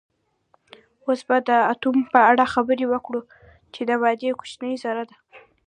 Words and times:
اوس 1.05 1.19
به 1.27 1.37
د 1.49 1.49
اتوم 1.71 1.97
په 2.13 2.19
اړه 2.29 2.45
خبرې 2.53 2.85
وکړو 2.89 3.21
چې 3.73 3.81
د 3.89 3.91
مادې 4.01 4.29
کوچنۍ 4.39 4.73
ذره 4.83 5.03
ده 5.09 5.17